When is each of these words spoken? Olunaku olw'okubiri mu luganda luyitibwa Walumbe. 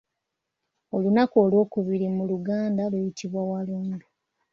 Olunaku 0.95 1.35
olw'okubiri 1.43 2.07
mu 2.15 2.23
luganda 2.31 2.83
luyitibwa 2.91 3.41
Walumbe. 3.49 4.05